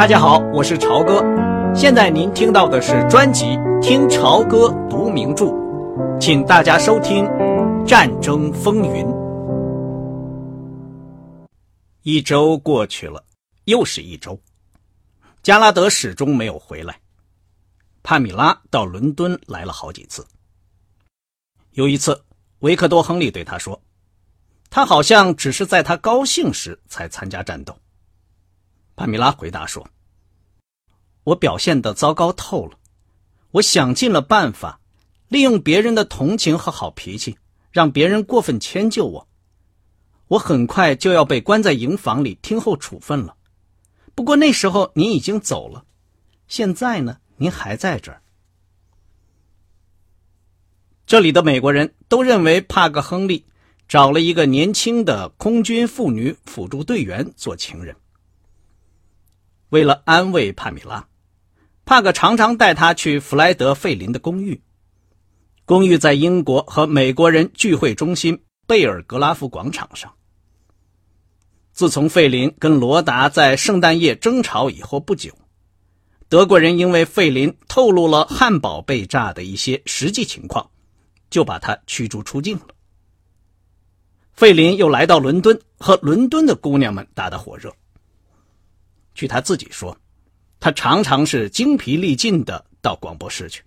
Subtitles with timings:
[0.00, 1.22] 大家好，我是朝哥。
[1.74, 3.44] 现在您听到的是专辑
[3.82, 5.44] 《听朝歌读名著》，
[6.18, 7.22] 请大家收听
[7.84, 9.04] 《战争风云》。
[12.00, 13.22] 一周过去了，
[13.64, 14.40] 又是一周，
[15.42, 16.98] 加拉德始终没有回来。
[18.02, 20.26] 帕米拉到伦敦来了好几次。
[21.72, 22.24] 有一次，
[22.60, 23.78] 维克多·亨利对他说
[24.70, 27.76] ：“他好像只是在他高兴时才参加战斗。”
[29.00, 29.88] 帕米拉回答说
[31.24, 32.76] ：“我表现的糟糕透了，
[33.52, 34.78] 我想尽了办法，
[35.28, 37.38] 利用别人的同情和好脾气，
[37.70, 39.26] 让别人过分迁就我。
[40.28, 43.36] 我很快就要被关在营房里听候处分了。
[44.14, 45.86] 不过那时候您已经走了，
[46.46, 48.20] 现在呢，您还在这儿。”
[51.08, 53.46] 这里的美国人都认为帕克·亨利
[53.88, 57.96] 找了一个年轻的空军妇女辅助队员做情人。
[59.70, 61.08] 为了安慰帕米拉，
[61.84, 64.60] 帕克常常带她去弗莱德·费林的公寓。
[65.64, 70.12] 公寓在英国和美国人聚会中心贝尔格拉夫广场上。
[71.72, 75.32] 自从费林跟罗达在圣诞夜争吵以后不久，
[76.28, 80.68] 德国人因为费林透露了汉堡被炸的一些实际情况，
[81.30, 82.66] 就把他驱逐出境了。
[84.32, 87.72] 费林又来到伦敦，和伦敦的姑娘们打得火热。
[89.14, 89.96] 据他自己说，
[90.58, 93.62] 他常常是精疲力尽的到广播室去。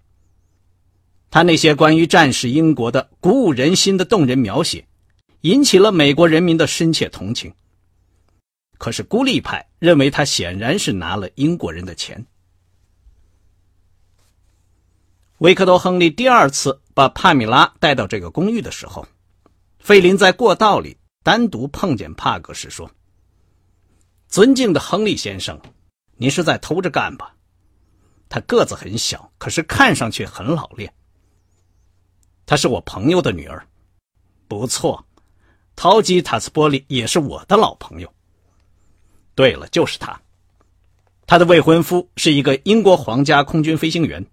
[1.30, 4.88] 他那些关于战时英国的鼓舞人心的动人描写，
[5.42, 7.54] 引起了美国人民的深切同情。
[8.78, 12.26] 可是孤立派认为他显然是拿了英国人的钱。
[15.40, 19.06] 维克多·亨利第二次把帕米拉带到这个公寓的时候，
[19.80, 22.90] 费林在过道里单独碰见帕格时说。
[24.34, 25.62] 尊敬的亨利先生，
[26.18, 27.36] 您是在偷着干吧？
[28.28, 30.92] 他个子很小，可是看上去很老练。
[32.44, 33.64] 她是我朋友的女儿，
[34.48, 35.06] 不错。
[35.76, 38.12] 陶吉塔斯波利也是我的老朋友。
[39.36, 40.20] 对了，就是他。
[41.28, 44.26] 他的未婚夫是一个英国皇家空军飞行员，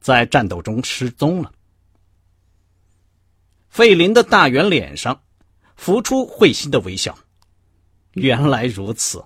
[0.00, 1.52] 在战斗中失踪了。
[3.68, 5.22] 费林的大圆脸上
[5.76, 7.16] 浮出会心的微笑。
[8.12, 9.24] 原来如此，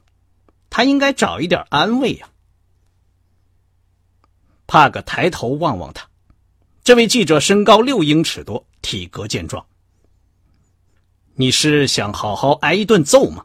[0.70, 2.28] 他应该找一点安慰呀。
[4.66, 6.08] 帕克抬头望望他，
[6.82, 9.64] 这位记者身高六英尺多，体格健壮。
[11.34, 13.44] 你是想好好挨一顿揍吗？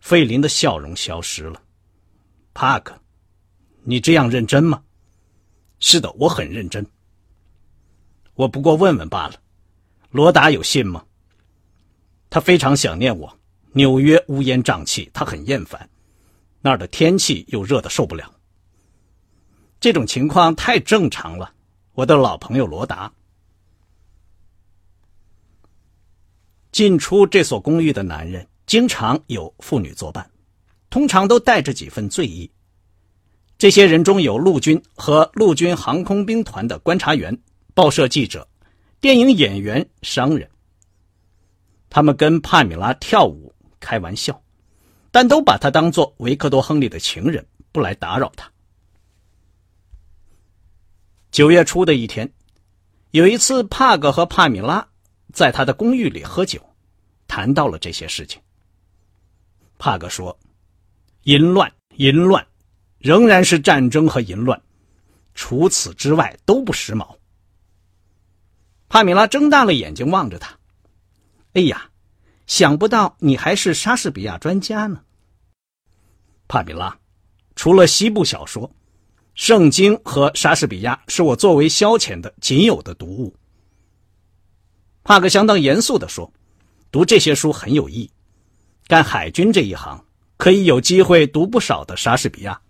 [0.00, 1.62] 费林的笑容消失了。
[2.54, 2.98] 帕克，
[3.82, 4.82] 你这样认真吗？
[5.78, 6.86] 是的，我很认真。
[8.34, 9.40] 我不过问问罢了。
[10.10, 11.04] 罗达有信吗？
[12.30, 13.38] 他非常想念我。
[13.76, 15.86] 纽约乌烟瘴气，他很厌烦，
[16.62, 18.32] 那儿的天气又热得受不了。
[19.78, 21.52] 这种情况太正常了。
[21.92, 23.12] 我的老朋友罗达，
[26.72, 30.30] 进出这所公寓的男人经常有妇女作伴，
[30.88, 32.50] 通常都带着几分醉意。
[33.58, 37.38] 这些人中有陆军和陆军航空兵团的观察员、
[37.74, 38.48] 报社记者、
[39.02, 40.48] 电影演员、商人。
[41.90, 43.45] 他们跟帕米拉跳舞。
[43.86, 44.42] 开玩笑，
[45.12, 48.50] 但都把他当做维克多·亨利的情人，不来打扰他。
[51.30, 52.28] 九月初的一天，
[53.12, 54.84] 有一次，帕格和帕米拉
[55.32, 56.60] 在他的公寓里喝酒，
[57.28, 58.42] 谈到了这些事情。
[59.78, 60.36] 帕格说
[61.22, 62.44] ：“淫乱，淫乱，
[62.98, 64.60] 仍然是战争和淫乱，
[65.34, 67.16] 除此之外都不时髦。”
[68.90, 70.58] 帕米拉睁大了眼睛望着他，
[71.52, 71.88] 哎呀！
[72.46, 75.02] 想不到你还是莎士比亚专家呢，
[76.48, 76.96] 帕米拉。
[77.56, 78.68] 除了西部小说，
[79.34, 83.34] 《圣经》和莎士比亚是我作为消遣的仅有的读物。
[85.02, 86.32] 帕克相当严肃地说
[86.92, 88.10] ：“读这些书很有益，
[88.86, 90.04] 干海军这一行
[90.36, 92.60] 可以有机会读不少的莎士比亚。”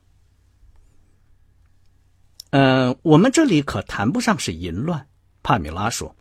[2.50, 5.06] 嗯，我们这里可谈不上是淫乱，
[5.42, 6.14] 帕米拉说，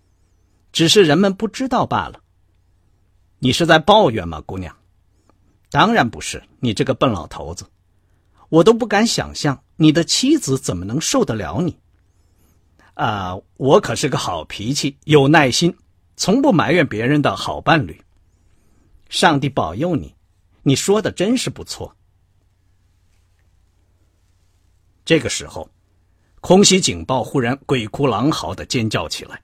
[0.74, 2.20] 只是人们不知道罢了。
[3.46, 4.76] 你是在抱怨吗，姑娘？
[5.70, 7.64] 当然不是，你这个笨老头子，
[8.50, 11.78] 我都不敢想象你的妻子怎么能受得了你。
[12.96, 15.78] 啊，我可是个好脾气、有耐心、
[16.18, 18.02] 从不埋怨别人的好伴侣。
[19.10, 20.16] 上帝保佑你，
[20.64, 21.96] 你说的真是不错。
[25.06, 25.70] 这个时候，
[26.42, 29.40] 空袭警报忽然鬼哭狼嚎的尖叫起来。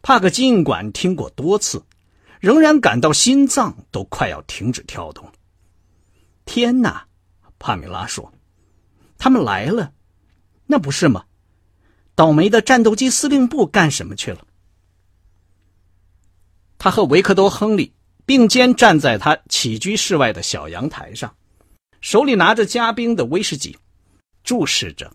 [0.00, 1.84] 帕克尽管听过多次。
[2.46, 5.28] 仍然感到心脏都快要停止跳动。
[6.44, 7.08] 天哪，
[7.58, 8.32] 帕米拉说
[9.18, 9.92] ：“他们来了，
[10.66, 11.24] 那不是吗？
[12.14, 14.46] 倒霉的战斗机司令部干什么去了？”
[16.78, 17.92] 他和维克多·亨利
[18.24, 21.34] 并肩站在他起居室外的小阳台上，
[22.00, 23.76] 手里拿着加冰的威士忌，
[24.44, 25.12] 注视着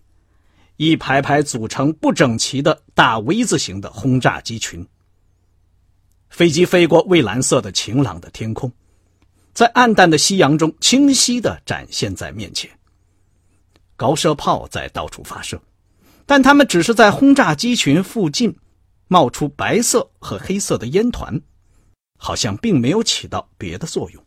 [0.76, 4.86] 一排排组成不整齐的大 V 字形的轰炸机群。
[6.32, 8.72] 飞机飞过蔚蓝色的晴朗的天空。
[9.52, 12.70] 在暗淡的夕阳中，清晰地展现在面前。
[13.96, 15.60] 高射炮在到处发射，
[16.24, 18.56] 但他们只是在轰炸机群附近
[19.08, 21.38] 冒出白色和黑色的烟团，
[22.18, 24.24] 好像并没有起到别的作用。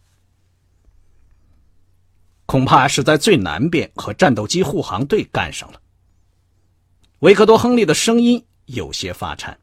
[2.45, 5.81] 恐怕是在最南边和战斗机护航队干上了。
[7.19, 9.57] 维克多·亨利的声音有些发颤，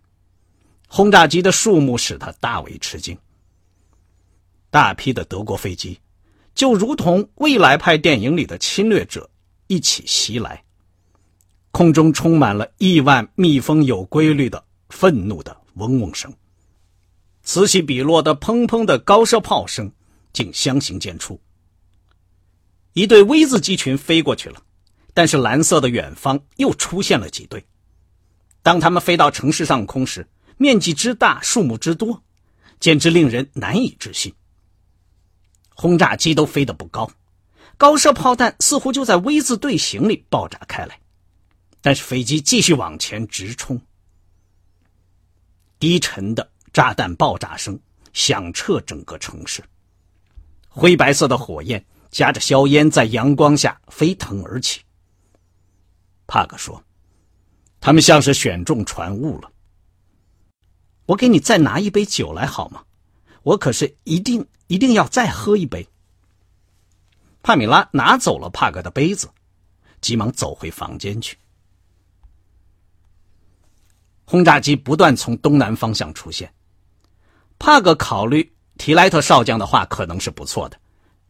[0.95, 3.17] 轰炸机的数目使他大为吃惊。
[4.69, 5.99] 大批的德国飞机，
[6.55, 9.31] 就如同未来派电影里的侵略者
[9.69, 10.63] 一起袭来，
[11.71, 16.31] 空中充满了亿万蜜蜂有规律的愤怒的嗡嗡声，
[17.43, 19.91] 此起彼落的砰砰的高射炮声
[20.35, 21.39] 竟相形见绌。
[22.93, 24.63] 一对 V 字机群飞过去了，
[25.15, 27.65] 但是蓝色的远方又出现了几对。
[28.63, 30.29] 当他们飞到城市上空时，
[30.63, 32.23] 面积之大，数目之多，
[32.79, 34.33] 简直令人难以置信。
[35.75, 37.11] 轰炸机都飞得不高，
[37.77, 41.01] 高射炮弹似乎就在 V 字队形里爆炸开来，
[41.81, 43.81] 但是飞机继续往前直冲。
[45.81, 47.81] 低沉的炸弹爆炸声
[48.13, 49.65] 响彻整个城市，
[50.69, 54.83] 灰白色的火焰夹着硝烟在阳光下飞腾而起。
[56.29, 56.85] 帕克说
[57.81, 59.51] ：“他们像是选中船坞了。
[61.13, 62.83] 我给你再拿一杯酒来好吗？
[63.43, 65.87] 我可是一定。”一定要再喝一杯。
[67.43, 69.29] 帕米拉拿走了帕格的杯子，
[70.01, 71.37] 急忙走回房间去。
[74.25, 76.51] 轰炸机不断从东南方向出现。
[77.59, 80.81] 帕格考虑提莱特少将的话可能是不错的，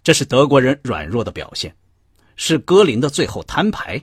[0.05, 1.75] 这是德国人软弱的表现，
[2.37, 4.01] 是戈林的最后摊牌。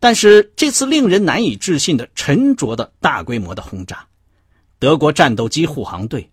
[0.00, 4.08] 但是这次令人难以置信的沉着的大规模的轰炸，
[4.82, 6.28] 德国战斗机护航队。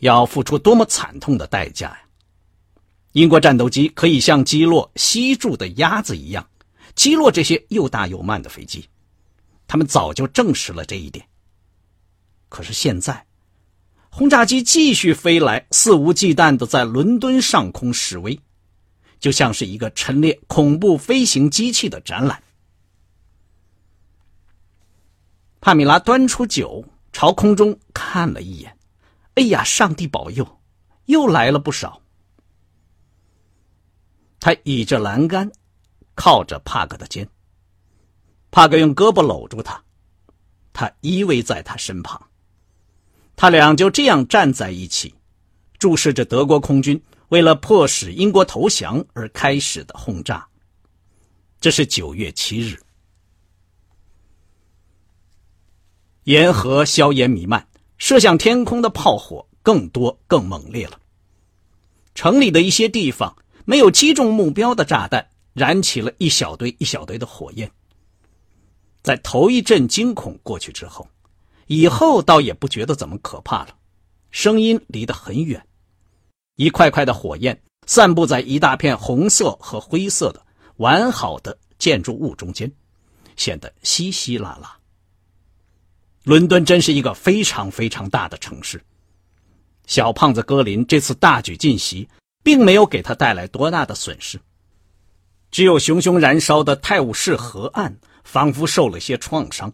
[0.00, 2.00] 要付出多么惨痛的代价呀！
[3.12, 6.44] 英国战斗机可以像击落西住的鸭子一样，
[6.96, 8.88] 击落这些又大又慢的飞机，
[9.68, 11.24] 他们早就证实了这一点。
[12.48, 13.24] 可是现在，
[14.10, 18.36] 轰炸机继续飞来，肆无忌惮地在伦敦上空示威，
[19.20, 22.42] 就像是一个陈列恐怖飞行机器的展览。
[25.60, 28.76] 帕米拉端出酒，朝空中看了一眼。
[29.34, 29.64] 哎呀！
[29.64, 30.60] 上帝保佑，
[31.06, 32.02] 又来了不少。
[34.38, 35.50] 他倚着栏杆，
[36.14, 37.26] 靠着帕格的肩。
[38.50, 39.82] 帕格用胳膊搂住他，
[40.74, 42.20] 他依偎在他身旁。
[43.34, 45.14] 他俩就这样站在一起，
[45.78, 50.46] 注视着德国空军为了迫使英国投降而开始的轰炸。
[51.58, 52.78] 这是九月七日，
[56.24, 57.66] 沿河硝烟弥漫。
[57.98, 60.98] 射向天空的炮火更多、更猛烈了。
[62.16, 67.70] 城里的一些地方没有击中目标的炸弹，燃起了一小堆一小堆的火焰。
[69.04, 71.06] 在头一阵惊恐过去之后，
[71.68, 73.76] 以后倒也不觉得怎么可怕了。
[74.32, 75.64] 声音离得很远，
[76.56, 80.44] 一块块的火焰散布在一大片红色和灰色的
[80.78, 82.68] 完好的建筑物中间，
[83.36, 84.76] 显得稀稀拉拉。
[86.24, 88.82] 伦敦真是一个非常非常大的城市。
[89.86, 92.08] 小胖子格林这次大举进袭，
[92.42, 94.40] 并没有给他带来多大的损失，
[95.50, 99.72] 只有熊熊燃烧的泰晤士河岸仿佛受了些创伤。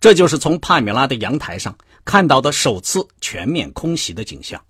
[0.00, 4.64] 这就是从帕米拉的阳台上看到的首次全面空袭的景象。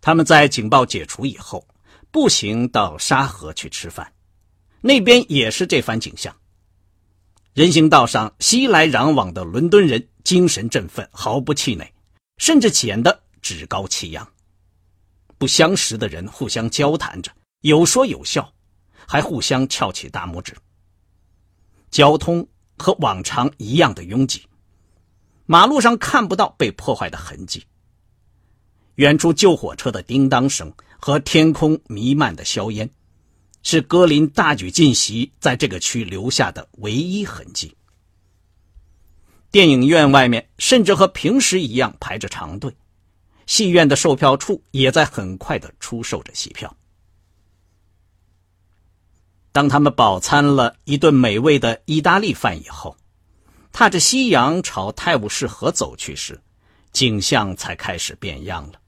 [0.00, 1.64] 他们在警报解除以后，
[2.10, 4.12] 步行到沙河去吃饭，
[4.80, 6.34] 那边也是这番景象。
[7.58, 11.92] 人行道上熙来攘往的伦敦人精神振奋，毫不气馁，
[12.36, 14.28] 甚至显得趾高气扬。
[15.38, 18.52] 不相识的人互相交谈着，有说有笑，
[19.08, 20.54] 还互相翘起大拇指。
[21.90, 22.46] 交通
[22.76, 24.46] 和往常一样的拥挤，
[25.44, 27.64] 马路上看不到被破坏的痕迹。
[28.94, 32.88] 远处救火车的叮当声和天空弥漫的硝烟。
[33.62, 37.74] 是格林大举进袭在这个区留下的唯一痕迹。
[39.50, 42.76] 电影院外面甚至和平时一样排着长队，
[43.46, 46.76] 戏院的售票处也在很快的出售着戏票。
[49.52, 52.96] 当他们饱餐了一顿美味的意大利饭以后，
[53.72, 56.40] 踏着夕阳朝泰晤士河走去时，
[56.92, 58.80] 景象才开始变样了。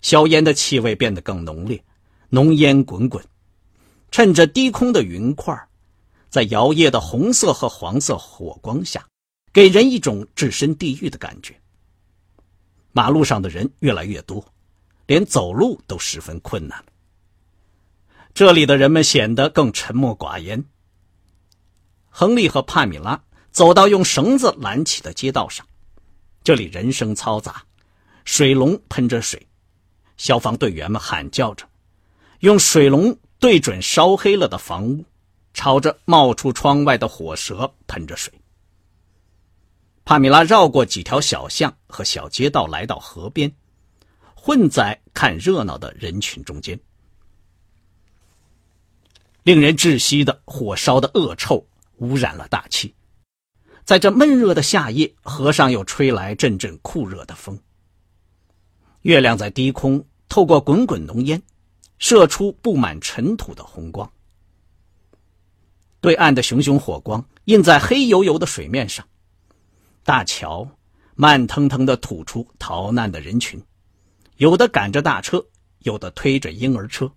[0.00, 1.84] 硝烟的气味变得更浓烈，
[2.30, 3.22] 浓烟滚滚，
[4.10, 5.54] 趁着低空的云块，
[6.28, 9.06] 在摇曳的红色和黄色火光下，
[9.52, 11.54] 给人一种置身地狱的感觉。
[12.92, 14.44] 马路上的人越来越多，
[15.06, 16.82] 连走路都十分困难。
[18.32, 20.64] 这里的人们显得更沉默寡言。
[22.08, 25.66] 亨利和帕米拉走到用绳子拦起的街道上，
[26.42, 27.64] 这里人声嘈杂，
[28.24, 29.46] 水龙喷着水，
[30.16, 31.68] 消防队员们喊叫着，
[32.40, 35.04] 用水龙对准烧黑了的房屋，
[35.52, 38.32] 朝着冒出窗外的火舌喷着水。
[40.04, 43.52] 帕米拉绕过几条小巷和小街道，来到河边，
[44.34, 46.78] 混在看热闹的人群中间。
[49.42, 51.66] 令人窒息的火烧的恶臭
[51.98, 52.94] 污染了大气，
[53.84, 57.58] 在这闷热的夏夜，河上又吹来阵阵酷热的风。
[59.02, 61.40] 月亮在低空透过滚滚浓烟，
[61.98, 64.10] 射出布满尘土的红光。
[66.00, 69.06] 对岸的熊熊火光映在黑油油的水面上，
[70.04, 70.68] 大桥
[71.14, 73.60] 慢腾腾地吐出逃难的人群，
[74.36, 75.44] 有的赶着大车，
[75.80, 77.10] 有的推着婴儿车，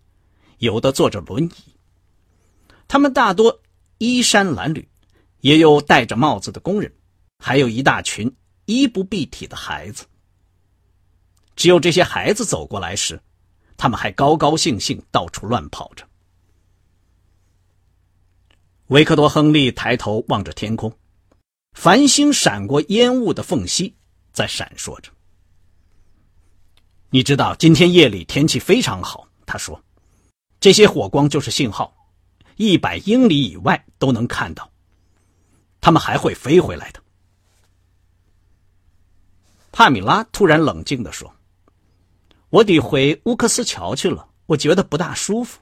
[0.57, 1.75] 有的坐着轮椅。
[2.88, 3.62] 他们大多
[4.00, 4.83] 衣衫褴褛，
[5.41, 6.91] 也有戴着帽子的工人，
[7.38, 8.33] 还有一大群
[8.65, 10.05] 衣不蔽体的孩子。
[11.55, 13.21] 只有这些孩子走过来时，
[13.79, 16.05] 他们还高高兴兴到处乱跑着。
[18.88, 20.93] 维克多·亨利抬头望着天空，
[21.71, 23.95] 繁星闪过烟雾的缝隙，
[24.33, 25.09] 在闪烁着。
[27.09, 29.81] 你知道，今天夜里天气非常好，他说
[30.59, 31.95] ：“这些火光就是信号。”
[32.57, 34.69] 一百英里以外都能看到，
[35.79, 37.01] 他们还会飞回来的。
[39.71, 41.33] 帕米拉突然冷静的说
[42.49, 45.59] ：“我得回乌克斯桥去了，我觉得不大舒服。”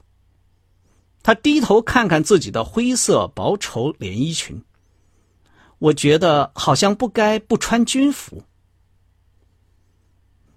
[1.24, 4.64] 他低头看看自己的灰色薄绸连衣裙，
[5.80, 8.42] 我觉得好像不该不穿军服。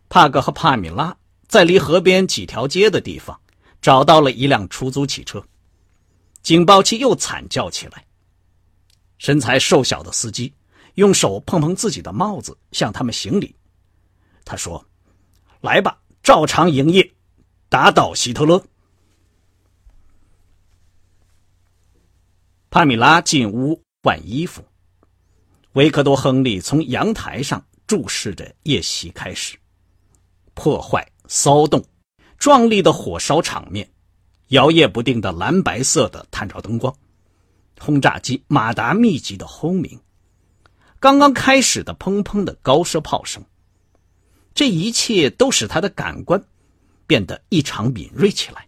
[0.09, 1.17] 帕格和帕米拉
[1.49, 3.41] 在离河边几条街的地方
[3.81, 5.45] 找到了一辆出租汽车。
[6.43, 8.05] 警报器又惨叫起来。
[9.19, 10.55] 身材瘦小的司机
[10.95, 13.55] 用手碰碰自己的帽子，向他们行礼。
[14.45, 14.83] 他说
[15.61, 17.13] ：“来吧，照常营业，
[17.69, 18.65] 打倒希特勒。”
[22.71, 24.65] 帕米拉进屋换衣服，
[25.73, 29.59] 维克多·亨利从阳台上注视着夜袭开始，
[30.55, 31.85] 破坏、骚动、
[32.39, 33.89] 壮丽的火烧场面。
[34.49, 36.93] 摇曳不定的蓝白色的探照灯光，
[37.79, 40.01] 轰炸机马达密集的轰鸣，
[40.99, 43.45] 刚刚开始的砰砰的高射炮声，
[44.55, 46.43] 这一切都使他的感官
[47.07, 48.67] 变得异常敏锐起来。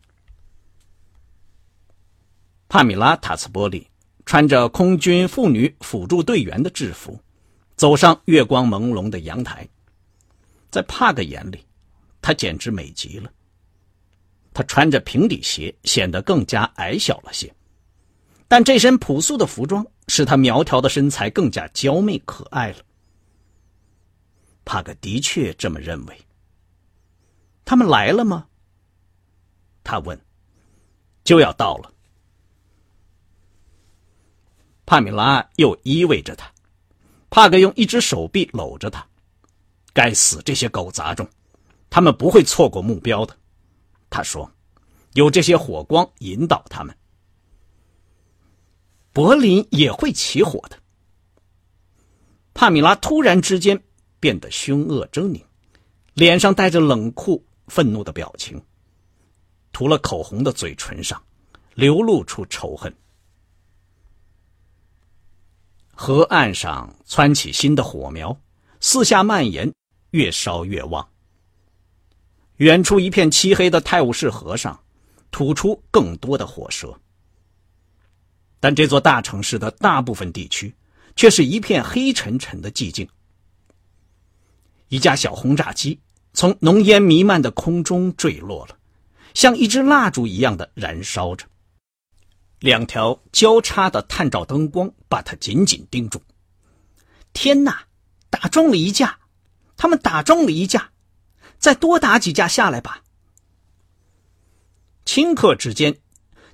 [2.68, 3.86] 帕米拉·塔斯波利
[4.24, 7.20] 穿着空军妇女辅助队员的制服，
[7.76, 9.68] 走上月光朦胧的阳台，
[10.70, 11.64] 在帕克眼里，
[12.22, 13.30] 她简直美极了。
[14.54, 17.50] 他穿着平底鞋，显得更加矮小了些，
[18.48, 22.76] 但这身朴素的服装使他苗条的身材更加娇媚可爱了。
[24.64, 26.20] 帕格的确这么认为。
[27.64, 28.46] 他们来了吗？
[29.84, 30.20] 他问。
[31.24, 31.92] 就要到了。
[34.84, 36.52] 帕米拉又依偎着他，
[37.30, 39.06] 帕格用一只手臂搂着他。
[39.92, 41.28] 该死，这些狗杂种，
[41.88, 43.38] 他们不会错过目标的。
[44.10, 44.50] 他说
[45.14, 46.94] ：“有这些火光引导他们，
[49.12, 50.76] 柏林也会起火的。”
[52.52, 53.80] 帕米拉突然之间
[54.22, 55.42] 变得凶恶狰狞，
[56.14, 58.62] 脸上带着冷酷愤怒的表情，
[59.72, 61.20] 涂了口红的嘴唇上
[61.74, 62.94] 流露出仇恨。
[65.92, 68.40] 河岸上窜起新的火苗，
[68.78, 69.74] 四下蔓延，
[70.10, 71.08] 越烧越旺。
[72.58, 74.78] 远处一片漆黑的泰晤士河上，
[75.32, 76.96] 吐出更多的火舌。
[78.60, 80.72] 但这座大城市的大部分地区，
[81.16, 83.08] 却是一片黑沉沉的寂静。
[84.92, 85.98] 一架小轰炸机
[86.34, 88.76] 从浓烟弥漫的空中坠落了，
[89.32, 91.46] 像一支蜡烛一样的燃烧着。
[92.58, 96.22] 两条交叉的探照灯光把它紧紧盯住。
[97.32, 97.84] 天哪！
[98.28, 99.18] 打中了一架，
[99.78, 100.90] 他们打中了一架。
[101.58, 103.02] 再多打几架下来吧。
[105.06, 105.96] 顷刻之间，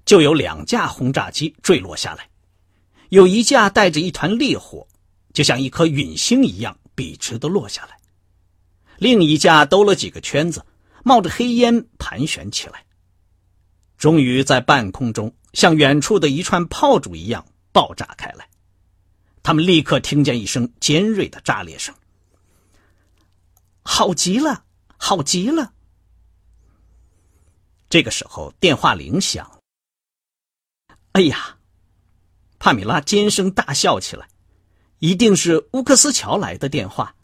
[0.04, 2.28] 就有两架轰炸机坠落下来，
[3.08, 4.86] 有一架带着一团烈火，
[5.34, 7.97] 就像一颗陨星一样笔直的落下来；
[8.98, 10.64] 另一架兜了几个圈子，
[11.04, 12.84] 冒着黑烟盘旋起来，
[13.96, 18.48] 终于在半空中像远处的一串炮竹一样爆炸开来。
[19.42, 21.94] 他们立刻听见一声尖锐的炸裂声，
[23.82, 24.64] 好极了，
[24.98, 25.72] 好极了。
[27.88, 29.60] 这个时候，电话铃响。
[31.12, 31.56] 哎呀，
[32.58, 34.28] 帕米拉尖声大笑起来，
[34.98, 37.14] 一定是乌克斯乔来的电话，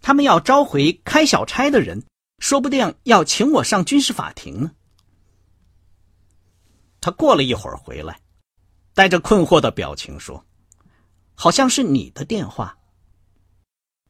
[0.00, 2.04] 他们要召回开小差的人，
[2.38, 4.72] 说不定要请我上军事法庭呢。
[7.00, 8.20] 他过了一会儿回来，
[8.94, 10.44] 带着困惑的表情说
[11.34, 12.78] ：“好像是你的电话，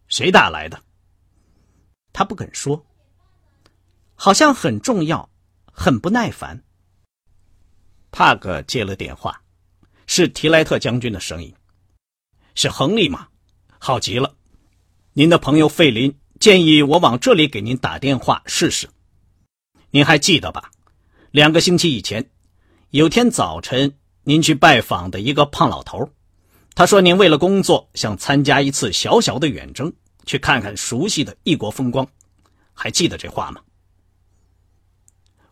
[0.06, 0.82] 谁打来的？”
[2.12, 2.86] 他不肯说，
[4.14, 5.28] 好像很重要。
[5.80, 6.64] 很不耐烦。
[8.10, 9.40] 帕格接了电话，
[10.08, 11.54] 是提莱特将军的声音，
[12.56, 13.28] 是亨利吗？
[13.78, 14.34] 好极了，
[15.18, 18.88] 您的朋友费林建议我往这里给您打电话试试。
[19.90, 20.70] 您还记得吧？
[21.32, 22.30] 两个星期以前，
[22.90, 26.08] 有天早晨您去拜访的一个胖老头，
[26.76, 29.92] 他说您为了工作想参加一次小小的远征，
[30.24, 32.06] 去看看熟悉的异国风光，
[32.72, 33.60] 还记得这话吗？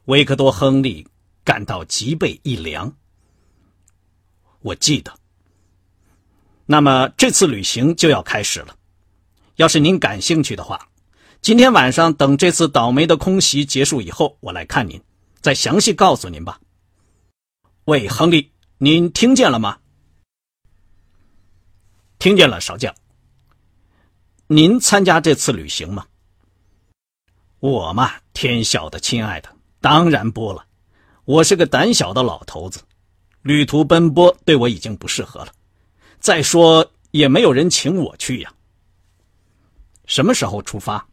[0.05, 1.09] 维克多·亨利
[1.43, 2.95] 感到脊背一凉。
[4.61, 5.13] 我记得。
[6.67, 8.77] 那么这次旅行就要开始了。
[9.57, 10.89] 要是您感兴趣的话，
[11.41, 15.03] 今天晚上等这次倒霉的空袭结束以后，我来看您，
[15.41, 16.61] 再详细告诉您吧。
[17.87, 19.79] 喂，亨利，您听见了吗？
[22.19, 22.95] 听见了，少将。
[24.49, 26.07] 您参加这次旅行吗？
[27.61, 29.49] 我嘛，天晓得，亲爱的。
[29.81, 30.67] 当然不了，
[31.25, 32.83] 我是个胆小的老头子，
[33.41, 35.53] 旅途奔波对我已经不适合了。
[36.21, 38.53] 再说也没有人请我去呀。
[40.07, 41.07] 什么时候出发？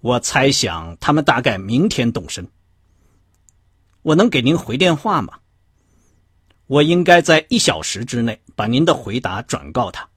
[0.00, 2.46] 我猜想他们大概明天动身。
[4.02, 5.40] 我能给您回电话吗？
[6.66, 10.08] 我应该在一小时之内把您的回答转告他。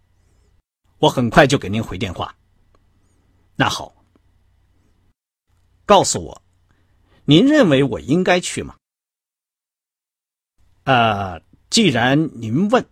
[0.99, 2.36] 我很快就给您回电话。
[3.55, 3.95] 那好，
[5.86, 6.41] 告诉我。
[7.25, 8.75] 您认为我应该去吗？
[10.84, 12.86] 呃，既然您问，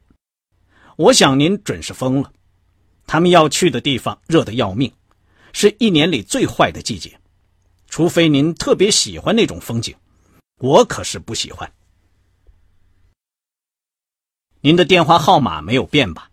[0.96, 2.32] 我想您准是疯了。
[3.12, 4.94] 他们要去的地方热得要命，
[5.52, 7.20] 是一年里最坏的季节。
[7.88, 9.96] 除非您特别喜欢那种风景，
[10.60, 11.74] 我可是不喜欢。
[14.62, 16.30] 您的电话号码没有变吧？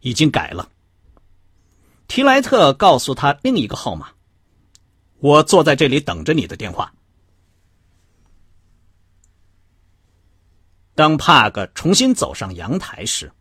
[0.00, 0.68] 已经改了。
[2.06, 4.10] 提莱特告诉他另一个号码。
[5.20, 6.92] 我坐在这里等着你的电话。
[10.94, 13.32] 当帕格重新走上阳台时，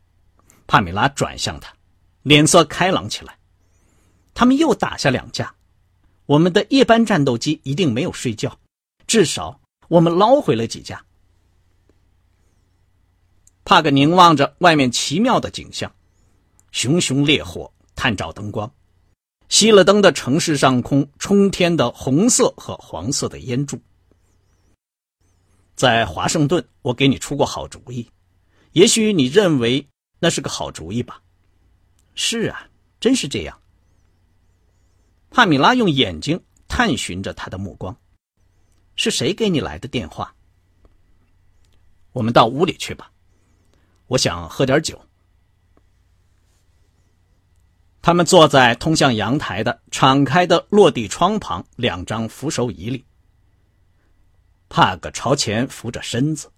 [0.66, 1.76] 帕米拉转向他，
[2.24, 3.38] 脸色开朗起来。
[4.34, 5.54] 他们又打下两架，
[6.26, 8.58] 我们的夜班战斗机一定没有睡觉，
[9.06, 11.06] 至少我们捞回了几架。
[13.64, 15.94] 帕格凝望着外面奇妙的景象：
[16.72, 18.74] 熊熊烈火，探照灯光，
[19.48, 23.80] 熄了灯的城市上空冲天的红色和黄色的烟柱。
[25.76, 28.10] 在华盛顿，我给你出过好主意，
[28.74, 29.88] 也许你认为
[30.20, 31.22] 那是个好主意吧？
[32.16, 33.60] 是啊，真是这样。
[35.30, 37.96] 帕米拉用眼睛探寻着他的目光。
[38.96, 40.36] 是谁给你来的电话？
[42.12, 43.12] 我们到屋里去吧，
[44.06, 45.02] 我想喝点酒。
[48.04, 53.04] 他们坐在通向阳台的敞开的落地窗旁两张扶手椅里。
[54.70, 56.52] 帕格朝前扶着身子，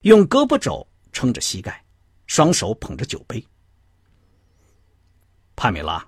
[0.00, 1.84] 用胳膊肘撑着膝盖，
[2.26, 3.46] 双手捧着酒杯。
[5.56, 6.06] 帕米拉，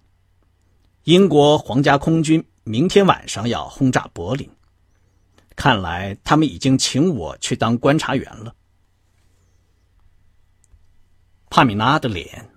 [1.05, 4.49] 英国皇家空军明天晚上要轰炸柏林，
[5.57, 8.55] 看来他们已经请我去当观察员了。
[11.49, 12.51] 帕米拉的脸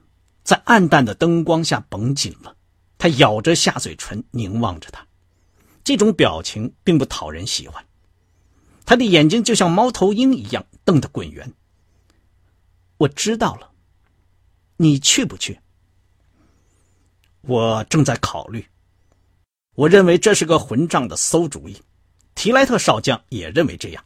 [0.43, 2.57] 在暗淡的灯光下绷紧了，
[2.97, 5.07] 他咬着下嘴唇，凝望着他，
[5.85, 7.85] 这种表情并不讨人喜欢。
[8.85, 11.53] 他的眼睛就像猫头鹰一样瞪得滚圆。
[12.97, 13.71] 我知道了，
[14.75, 15.61] 你去不去？
[17.41, 18.65] 我正在考虑。
[19.75, 21.75] 我认为这是个混账的馊主意，
[22.35, 24.03] 提莱特少将也认为这样。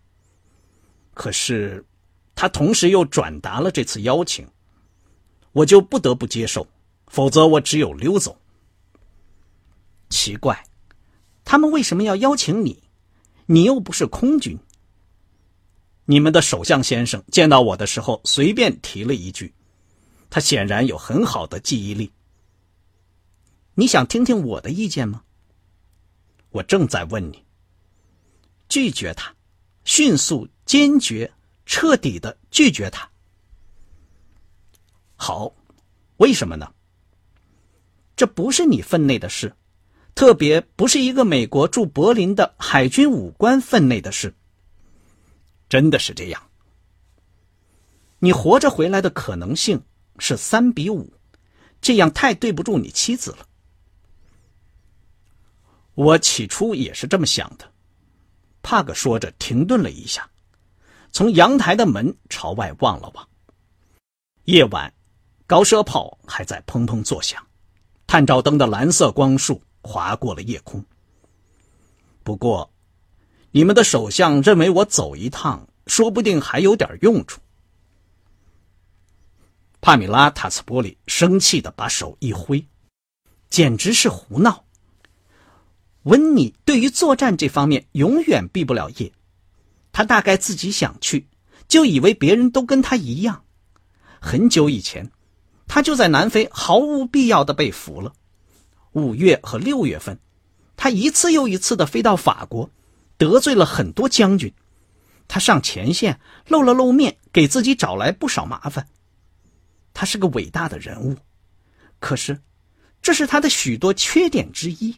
[1.13, 1.83] 可是，
[2.35, 4.47] 他同时又转达了这次邀请，
[5.53, 6.67] 我就不得不接受，
[7.07, 8.37] 否则我只有溜走。
[10.09, 10.63] 奇怪，
[11.43, 12.83] 他们为什么要邀请你？
[13.47, 14.57] 你又不是空军。
[16.05, 19.53] 你们的首相先生见到我的时候，随便提了一句，
[20.29, 22.11] 他显然有很好的记忆力。
[23.77, 25.23] 你想听听我的意见吗？
[26.49, 27.43] 我正在问你。
[28.69, 29.35] 拒绝他，
[29.83, 31.31] 迅速、坚决、
[31.65, 33.09] 彻底的拒绝他。
[35.17, 35.53] 好，
[36.17, 36.73] 为什么呢？
[38.15, 39.53] 这不是你分内的事，
[40.15, 44.33] 特别不是一个美国驻柏林的海军武官分内的事。
[45.67, 46.41] 真的是这样。
[48.19, 49.83] 你活着回来的可能性
[50.17, 51.11] 是三比五，
[51.81, 53.45] 这样太对不住你妻子了。
[55.95, 57.71] 我起初也是这么想的。
[58.61, 60.29] 帕格说着，停顿了一下，
[61.11, 63.27] 从阳台的门朝外望了望。
[64.43, 64.93] 夜晚，
[65.47, 67.45] 高射炮还在砰砰作响，
[68.07, 70.83] 探照灯的蓝色光束划过了夜空。
[72.23, 72.71] 不过，
[73.51, 77.39] 你们的首相认为我走一趟，说不定还有点用处。
[79.79, 82.67] 帕米拉·塔斯波里生气的把手一挥，
[83.49, 84.64] 简直是胡闹。
[86.05, 89.11] 温妮对于作战这方面永远毕不了业，
[89.91, 91.27] 他大概自己想去，
[91.67, 93.43] 就以为别人都跟他一样。
[94.21, 95.11] 很久以前，
[95.67, 98.13] 他就在南非毫无必要的被俘了。
[98.91, 100.19] 五月和六月份，
[100.77, 102.69] 他一次又一次的飞到法国，
[103.17, 104.53] 得罪了很多将军。
[105.27, 108.87] 他上前线露了露面，给自己找来不少麻烦。
[109.93, 111.17] 他是个伟大的人物，
[111.99, 112.39] 可是，
[113.01, 114.95] 这是他的许多缺点之一。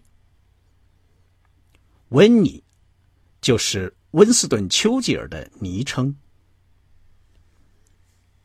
[2.09, 2.63] 温妮，
[3.41, 6.15] 就是温斯顿·丘吉尔的昵称。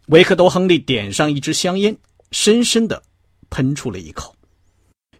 [0.07, 1.96] 维克多·亨利点上一支香烟，
[2.33, 3.01] 深深的
[3.51, 4.35] 喷出了一口，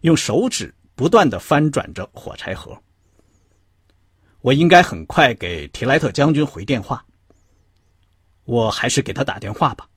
[0.01, 2.77] 用手指不断的翻转着火柴盒。
[4.41, 7.05] 我应该很快给提莱特将军回电话。
[8.43, 9.89] 我还是给他打电话吧。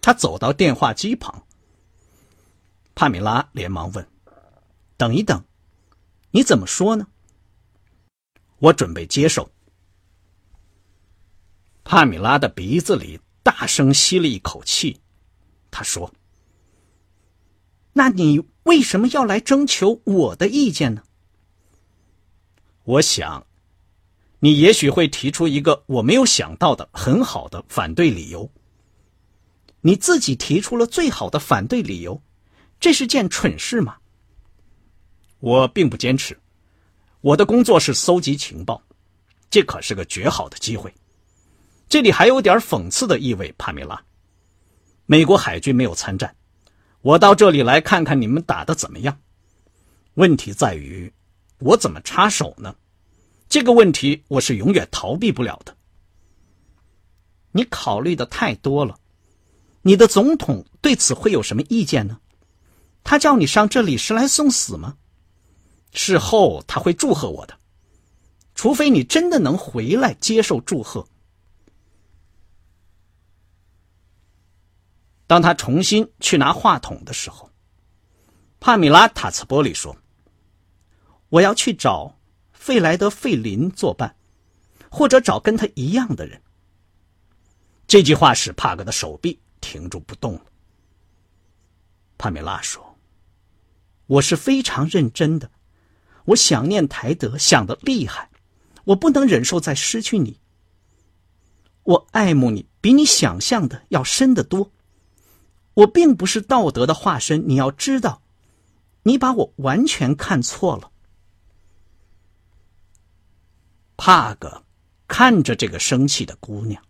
[0.00, 1.46] 他走到电话机旁，
[2.94, 4.08] 帕米拉连忙问
[4.96, 5.44] ：“等一等。”
[6.36, 7.06] 你怎么说呢？
[8.58, 9.50] 我准备接受。
[11.82, 15.00] 帕米拉的鼻子里大声吸了一口气，
[15.70, 16.12] 他说
[17.94, 21.04] ：“那你为什么要来征求我的意见呢？”
[22.84, 23.46] 我想，
[24.40, 28.52] 你也许会提出一个我没有想到的很好的反对理由。
[29.80, 32.20] 你自己提出了最好的反对理由，
[32.78, 33.96] 这是件蠢事吗？
[35.40, 36.38] 我并不坚持，
[37.20, 38.82] 我的工作是搜集情报，
[39.50, 40.92] 这可是个绝好的机会。
[41.88, 44.02] 这里还有点讽刺的意味，帕米拉。
[45.04, 46.34] 美国海军没有参战，
[47.02, 49.20] 我到这里来看看你们打的怎么样。
[50.14, 51.12] 问题在于，
[51.58, 52.74] 我怎么插手呢？
[53.48, 55.76] 这个问题我是永远逃避不了的。
[57.52, 58.98] 你考虑的太多了，
[59.82, 62.18] 你的总统对此会有什么意见呢？
[63.04, 64.96] 他叫你上这里是来送死吗？
[65.98, 67.58] 事后他会祝贺我的，
[68.54, 71.08] 除非你真的能回来接受祝贺。
[75.26, 77.50] 当他重新去拿话筒的时候，
[78.60, 79.96] 帕米拉·塔茨波里说
[81.30, 82.18] ：“我要去找
[82.52, 84.14] 费莱德·费林作伴，
[84.90, 86.42] 或者找跟他一样的人。”
[87.88, 90.42] 这句话使帕格的手臂停住不动了。
[92.18, 92.98] 帕米拉说
[94.06, 95.50] ：“我是非常认真的。”
[96.26, 98.30] 我想念台德，想的厉害，
[98.84, 100.38] 我不能忍受再失去你。
[101.84, 104.70] 我爱慕你，比你想象的要深得多。
[105.74, 108.22] 我并不是道德的化身，你要知道，
[109.02, 110.90] 你把我完全看错了。
[113.96, 114.64] 帕格
[115.06, 116.82] 看着这个生气的姑娘，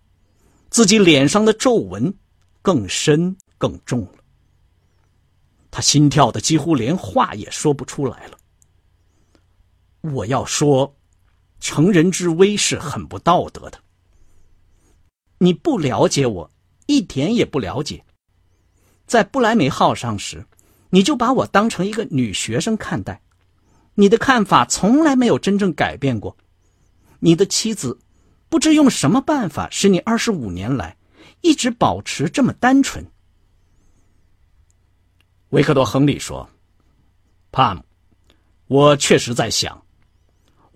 [0.70, 2.14] 自己脸上的皱纹
[2.62, 4.14] 更深更重了。
[5.70, 8.38] 他心跳的几乎连话也说不出来了。
[10.12, 10.96] 我要说，
[11.60, 13.78] 成人之危是很不道德的。
[15.38, 16.50] 你不了解我，
[16.86, 18.04] 一点也不了解。
[19.06, 20.46] 在不莱梅号上时，
[20.90, 23.20] 你就把我当成一个女学生看待，
[23.94, 26.36] 你的看法从来没有真正改变过。
[27.20, 27.98] 你的妻子
[28.48, 30.96] 不知用什么办法使你二十五年来
[31.40, 33.04] 一直保持这么单纯。
[35.50, 36.48] 维克多·亨利说
[37.52, 37.82] ：“帕姆，
[38.66, 39.80] 我确实在想。”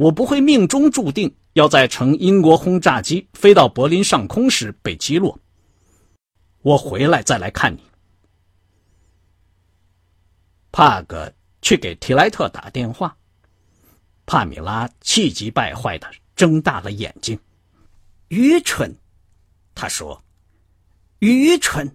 [0.00, 5.38] 我不会命中注定要在乘英国轰炸机飞到柏林上空时被击落。
[6.62, 7.82] 我回来再来看你。
[10.72, 13.14] 帕格去给提莱特打电话。
[14.24, 17.38] 帕米拉气急败坏的睁大了眼睛。
[18.28, 18.96] 愚蠢，
[19.74, 20.24] 他说
[21.20, 21.94] ：“愚蠢。”